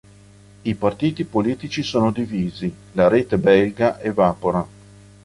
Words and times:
I 0.63 0.73
partiti 0.73 1.25
politici 1.25 1.83
sono 1.83 2.09
divisi, 2.09 2.73
la 2.93 3.07
rete 3.07 3.37
belga 3.37 3.99
evapora. 4.01 4.65